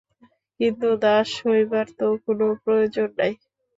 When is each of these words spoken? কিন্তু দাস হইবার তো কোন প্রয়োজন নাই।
কিন্তু 0.59 0.87
দাস 1.03 1.29
হইবার 1.43 1.87
তো 1.99 2.07
কোন 2.23 2.39
প্রয়োজন 2.63 3.09
নাই। 3.19 3.33